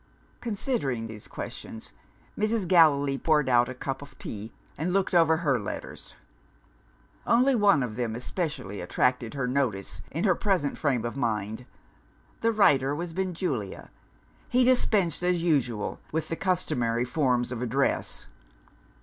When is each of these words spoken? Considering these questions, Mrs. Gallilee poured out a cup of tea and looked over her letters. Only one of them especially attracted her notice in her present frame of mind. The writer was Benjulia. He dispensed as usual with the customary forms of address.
Considering 0.39 1.05
these 1.05 1.27
questions, 1.27 1.93
Mrs. 2.35 2.67
Gallilee 2.67 3.19
poured 3.19 3.47
out 3.47 3.69
a 3.69 3.75
cup 3.75 4.01
of 4.01 4.17
tea 4.17 4.51
and 4.75 4.91
looked 4.91 5.13
over 5.13 5.37
her 5.37 5.59
letters. 5.59 6.15
Only 7.27 7.53
one 7.53 7.83
of 7.83 7.95
them 7.97 8.15
especially 8.15 8.81
attracted 8.81 9.35
her 9.35 9.45
notice 9.47 10.01
in 10.09 10.23
her 10.23 10.33
present 10.33 10.75
frame 10.75 11.05
of 11.05 11.15
mind. 11.15 11.67
The 12.39 12.51
writer 12.51 12.95
was 12.95 13.13
Benjulia. 13.13 13.91
He 14.49 14.63
dispensed 14.63 15.21
as 15.21 15.43
usual 15.43 15.99
with 16.11 16.29
the 16.29 16.35
customary 16.35 17.05
forms 17.05 17.51
of 17.51 17.61
address. 17.61 18.25